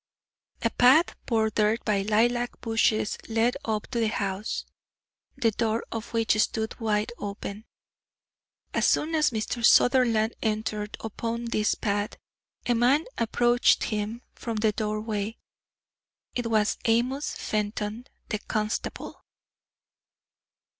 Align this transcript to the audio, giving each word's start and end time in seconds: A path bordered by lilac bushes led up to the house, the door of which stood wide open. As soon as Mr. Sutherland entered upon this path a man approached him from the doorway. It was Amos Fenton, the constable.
A 0.63 0.71
path 0.71 1.15
bordered 1.27 1.85
by 1.85 2.01
lilac 2.01 2.59
bushes 2.59 3.19
led 3.29 3.55
up 3.63 3.85
to 3.91 3.99
the 3.99 4.07
house, 4.07 4.65
the 5.37 5.51
door 5.51 5.83
of 5.91 6.11
which 6.11 6.35
stood 6.41 6.79
wide 6.79 7.11
open. 7.19 7.65
As 8.73 8.87
soon 8.87 9.13
as 9.13 9.29
Mr. 9.29 9.63
Sutherland 9.63 10.33
entered 10.41 10.97
upon 11.01 11.45
this 11.45 11.75
path 11.75 12.17
a 12.65 12.73
man 12.73 13.05
approached 13.19 13.83
him 13.83 14.23
from 14.33 14.57
the 14.57 14.71
doorway. 14.71 15.37
It 16.33 16.47
was 16.49 16.79
Amos 16.85 17.35
Fenton, 17.35 18.07
the 18.29 18.39
constable. 18.39 19.23